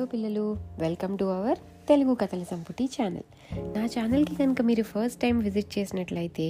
[0.00, 3.22] Hello పిల్లలు welcome to our Telugu కథల సంపుటి ఛానల్.
[3.76, 6.42] నా ఛానల్కి కనుక మీరు ఫస్ట్ టైం విజిట్ చేసినట్లయితే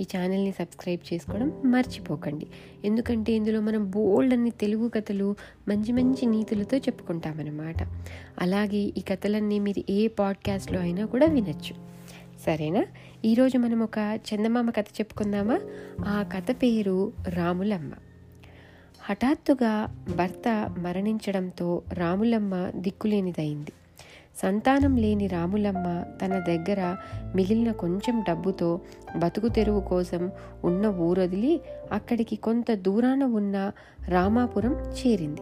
[0.00, 2.46] ఈ ఛానల్ని సబ్స్క్రైబ్ చేసుకోవడం మర్చిపోకండి.
[2.84, 5.36] ఎందుకంటే ఇందులో మనం బోల్డ్ అన్ని తెలుగు కథలు
[5.68, 7.82] మంచి మంచి నీతులతో చెప్పుకుంటామన్నమాట.
[8.40, 11.74] అలాగే ఈ కథలన్నీ మీరు ఏ పాడ్కాస్ట్లో అయినా కూడా వినొచ్చు.
[12.46, 12.84] సరేనా?
[13.24, 15.60] ఈరోజు మనం ఒక చందమామ కథ చెప్పుకుందామా?
[16.06, 17.92] ఆ కథ పేరు రాములమ్మ.
[19.10, 23.72] హఠాత్తుగా భర్త మరణించడంతో రాములమ్మ దిక్కులేనిదైంది.
[24.36, 26.96] సంతానం లేని రాములమ్మ తన దగ్గర
[27.34, 28.80] మిగిలిన కొంచెం డబ్బుతో
[29.16, 30.30] బతుకు తెరువు కోసం
[30.64, 31.60] ఉన్న ఊరొదిలి
[31.92, 33.72] అక్కడికి కొంత దూరాన ఉన్న
[34.08, 35.40] రామాపురం చేరింది.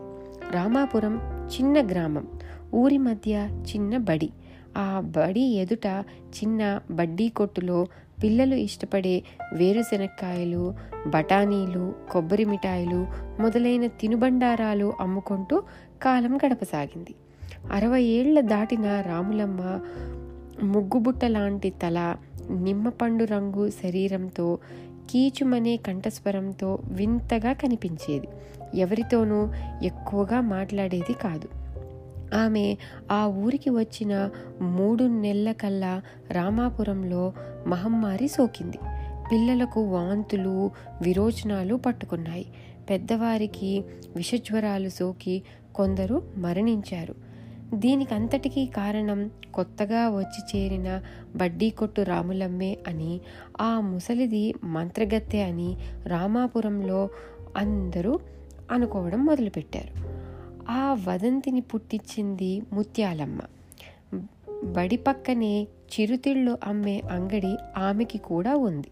[0.53, 1.17] రామాపురం
[1.49, 2.29] చిన్న గ్రామం
[2.75, 4.31] ఊరి మధ్య చిన్న బడి.
[4.79, 5.87] ఆ బడి ఎదుట
[6.29, 7.87] చిన్న బడ్డీ కొట్టులో
[8.25, 10.75] పిల్లలు ఇష్టపడే వేరుశెనక్కాయలు
[11.07, 13.07] బఠానీలు కొబ్బరి మిఠాయిలు
[13.41, 15.63] మొదలైన తినుబండారాలు అమ్ముకుంటూ
[16.03, 17.15] కాలం గడపసాగింది.
[17.73, 19.81] అరవై ఏళ్ళ దాటిన రాములమ్మ
[20.63, 22.17] ముగ్గుబుట్ట లాంటి తల
[22.51, 24.59] నిమ్మపండు రంగు శరీరంతో
[25.11, 28.29] కీచుమనే కంఠస్వరంతో వింతగా కనిపించేది.
[28.75, 29.49] ఎవరితోనూ
[29.83, 31.64] ఎక్కువగా మాట్లాడేది కాదు.
[32.35, 32.77] ఆమె
[33.11, 34.31] ఆ ఊరికి వచ్చిన
[34.61, 37.33] మూడు నెలల కల్లా రామాపురంలో
[37.67, 38.79] మహమ్మారి సోకింది.
[39.33, 40.71] పిల్లలకు వాంతులు
[41.03, 42.47] విరోచనాలు పట్టుకున్నాయి.
[42.91, 43.85] పెద్దవారికి
[44.17, 45.43] విషజ్వరాలు సోకి
[45.75, 47.15] కొందరు మరణించారు.
[47.75, 51.03] దీనికంతటికీ కారణం కొత్తగా వచ్చి చేరిన
[51.37, 53.21] బడ్డీ కొట్టు రాములమ్మే అని
[53.61, 57.09] ఆ ముసలిది మంత్రగత్తె అని రామాపురంలో
[57.57, 58.21] అందరూ
[58.71, 60.14] అనుకోవడం మొదలుపెట్టారు.
[60.69, 63.41] ఆ వదంతిని పుట్టించింది ముత్యాలమ్మ.
[64.65, 68.89] బడి పక్కనే చిరుతిళ్ళు అమ్మే అంగడి ఆమెకి కూడా ఉంది.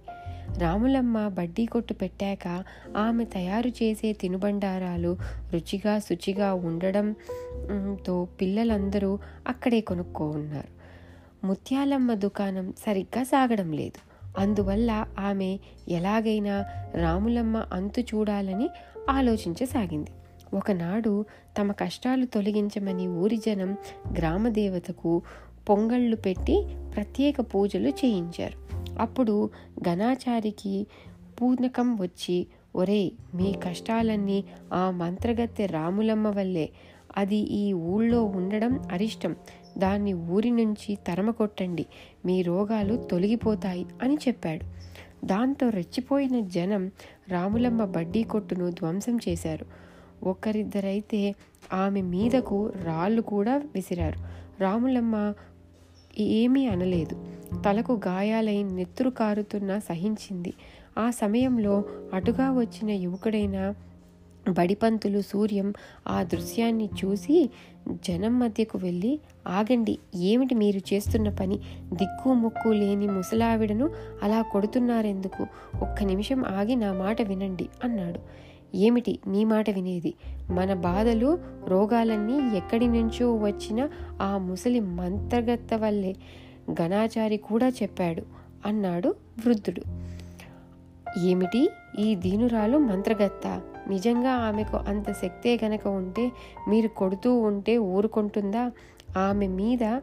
[0.59, 2.65] రాములమ్మ బడ్డీ కొట్టు పెట్టాక
[2.97, 5.17] ఆమె తయారు చేసే తినుబండారాలు
[5.53, 10.82] రుచిగా శుచిగా ఉండడంతో పిల్లలందరూ అక్కడే కొనుక్కో ఉన్నారు
[11.47, 14.12] ముత్యాలమ్మ దుకాణం సరిగ్గా సాగడం లేదు.
[14.38, 18.69] అందువల్ల ఆమె ఎలాగైనా రాములమ్మ అంతు చూడాలని
[19.11, 20.11] ఆలోచించసాగింది.
[20.54, 21.24] ఒకనాడు
[21.60, 23.76] తమ కష్టాలు తొలగించమని ఊరి జనం
[24.18, 25.22] గ్రామదేవతకు
[25.68, 28.62] పొంగళ్ళు పెట్టి ప్రత్యేక పూజలు చేయించారు.
[28.98, 30.86] అప్పుడు ఘనాచారికి
[31.42, 32.46] పూర్ణకం వచ్చి
[32.76, 36.70] ఒరే మీ కష్టాలన్నీ ఆ మంత్రగత్తె రాములమ్మ వల్లే.
[37.16, 39.36] అది ఈ ఊళ్ళో ఉండడం అరిష్టం.
[39.78, 41.86] దాన్ని ఊరి నుంచి తరమకొట్టండి.
[42.26, 44.64] మీ రోగాలు తొలగిపోతాయి అని చెప్పాడు.
[45.26, 46.90] దాంతో రెచ్చిపోయిన జనం
[47.28, 49.66] రాములమ్మ బడ్డీ కొట్టును ధ్వంసం చేశారు.
[50.22, 51.34] ఒకరిద్దరైతే
[51.72, 54.19] ఆమె మీదకు రాళ్ళు కూడా విసిరారు.
[54.62, 55.34] రాములమ్మ
[56.19, 57.27] ఏమీ అనలేదు.
[57.66, 60.53] తలకు గాయాలై నెత్తురు కారుతున్నా సహించింది.
[60.99, 61.84] ఆ సమయంలో
[62.15, 63.75] అటుగా వచ్చిన యువకుడైన
[64.50, 65.75] బడిపంతులు సూర్యం
[66.09, 67.50] ఆ దృశ్యాన్ని చూసి
[67.91, 71.59] జనం మధ్యకు వెళ్ళి ఆగండి ఏమిటి మీరు చేస్తున్న పని?
[71.82, 73.91] దిక్కు ముక్కు లేని ముసలావిడను
[74.22, 75.47] అలా కొడుతున్నారెందుకు?
[75.82, 78.21] ఒక్క నిమిషం ఆగి నా మాట వినండి అన్నాడు.
[78.75, 80.15] ఏమిటి నీ మాట వినేది?
[80.50, 81.38] మన బాధలు
[81.69, 83.88] రోగాలన్నీ ఎక్కడి నుంచో వచ్చిన
[84.22, 86.15] ఆ ముసలి మంత్రగత్త వల్లే
[86.72, 88.22] ఘనాచారి కూడా చెప్పాడు
[88.66, 89.15] అన్నాడు
[89.47, 89.82] వృద్ధుడు.
[91.19, 91.71] ఏమిటి?
[91.99, 93.61] ఈ దీనురాలు మంత్రగత్త.
[93.88, 96.32] నిజంగా ఆమెకు అంత శక్తే గనక ఉంటే
[96.69, 98.71] మీరు కొడుతూ ఉంటే ఊరుకుంటుందా?
[99.16, 100.00] ఆమె మీద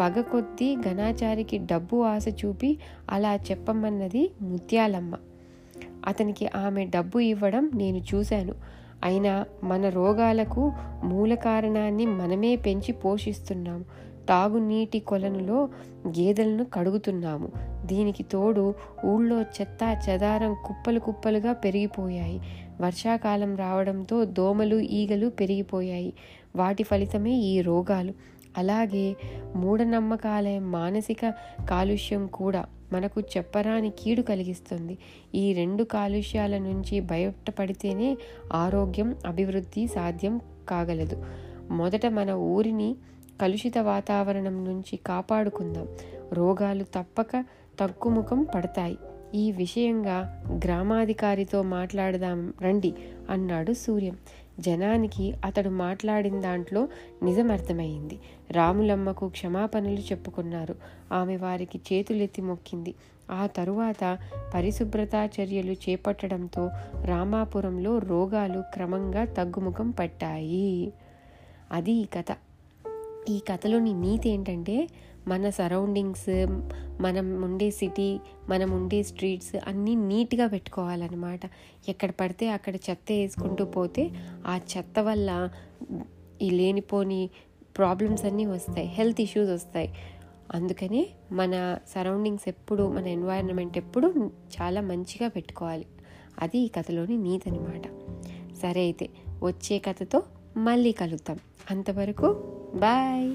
[0.00, 2.78] పగ కొద్దీ ఘనాచారికి డబ్బు ఆశ చూపి
[3.10, 5.14] అలా చెప్పమన్నది ముత్యాలమ్మ.
[6.06, 8.54] అతనికి ఆమె డబ్బు ఇవ్వడం నేను చూశాను.
[9.04, 10.72] అయినా మన రోగాలకు
[11.04, 13.84] మూల కారణాన్ని మనమే పెంచి పోషిస్తున్నాము.
[14.28, 15.68] తాగునీటి కొలనులో
[16.08, 17.48] గేదెలను కడుగుతున్నాము.
[17.86, 18.74] దీనికి తోడు
[19.06, 22.40] ఊళ్ళో చెత్త చెదారం కుప్పలు కుప్పలుగా పెరిగిపోయాయి.
[22.80, 26.12] వర్షాకాలం రావడంతో దోమలు ఈగలు పెరిగిపోయాయి.
[26.56, 28.12] వాటి ఫలితమే ఈ రోగాలు.
[28.58, 29.16] అలాగే
[29.56, 31.34] మూఢనమ్మకాల మానసిక
[31.70, 32.66] కాలుష్యం కూడా.
[32.92, 34.98] మనకు చెప్పరాని కీడు కలిగిస్తుంది.
[35.34, 38.16] ఈ రెండు కాలుష్యాల నుంచి బయటపడితేనే
[38.52, 41.24] ఆరోగ్యం అభివృద్ధి సాధ్యం కాగలదు.
[41.70, 42.96] మొదట మన ఊరిని
[43.40, 45.88] కలుషిత వాతావరణం నుంచి కాపాడుకుందాం.
[46.32, 47.44] రోగాలు తప్పక
[47.80, 48.98] తక్కుముఖం పడతాయి.
[49.34, 52.94] ఈ విషయంగా గ్రామాధికారితో మాట్లాడదాం రండి
[53.30, 54.16] అన్నాడు సూర్యం.
[54.60, 56.88] జనానికి అతడు మాట్లాడిన దాంట్లో
[57.22, 58.18] నిజమర్థమైంది.
[58.50, 60.74] రాములమ్మకు క్షమాపణలు చెప్పుకున్నారు.
[61.12, 62.94] ఆమె వారికి చేతులెత్తి మొక్కింది.
[63.30, 64.18] ఆ తరువాత
[64.54, 66.70] పరిశుభ్రతా చర్యలు చేపట్టడంతో
[67.04, 70.92] రామాపురంలో రోగాలు క్రమంగా తగ్గుముఖం పట్టాయి.
[71.72, 72.36] అది ఈ కథ.
[73.28, 74.88] ఈ కథలోని నీతి ఏంటంటే
[75.30, 76.30] మన సరౌండింగ్స్
[77.00, 78.08] మనం ఉండే సిటీ
[78.48, 81.42] మనం ఉండే స్ట్రీట్స్ అన్నీ నీట్గా పెట్టుకోవాలన్నమాట.
[81.88, 84.04] ఎక్కడ పడితే అక్కడ చెత్త వేసుకుంటూ పోతే
[84.46, 85.30] ఆ చెత్త వల్ల
[86.42, 87.20] ఈ లేనిపోని
[87.76, 89.90] ప్రాబ్లమ్స్ అన్నీ వస్తాయి హెల్త్ ఇష్యూస్ వస్తాయి.
[90.54, 91.54] అందుకనే మన
[91.94, 94.08] సరౌండింగ్స్ ఎప్పుడు మన ఎన్వైరన్మెంట్ ఎప్పుడు
[94.56, 95.86] చాలా మంచిగా పెట్టుకోవాలి.
[96.38, 97.84] అది ఈ కథలోని నీతి అనమాట
[98.62, 99.06] సరే అయితే
[99.42, 100.18] వచ్చే కథతో
[100.58, 101.38] మళ్ళీ కలుద్దాం.
[101.70, 102.28] అంతవరకు
[102.74, 103.30] బాయ్!